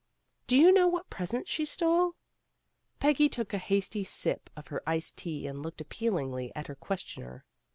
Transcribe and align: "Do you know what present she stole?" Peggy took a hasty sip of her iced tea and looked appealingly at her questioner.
"Do 0.47 0.57
you 0.57 0.71
know 0.71 0.87
what 0.87 1.11
present 1.11 1.47
she 1.47 1.63
stole?" 1.63 2.15
Peggy 2.99 3.29
took 3.29 3.53
a 3.53 3.59
hasty 3.59 4.03
sip 4.03 4.49
of 4.55 4.69
her 4.69 4.81
iced 4.87 5.15
tea 5.17 5.45
and 5.45 5.61
looked 5.61 5.79
appealingly 5.79 6.51
at 6.55 6.65
her 6.65 6.75
questioner. 6.75 7.45